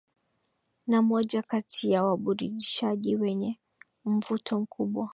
[0.87, 3.59] Na moja kati ya waburudishaji wenye
[4.05, 5.09] mvuto mkubwa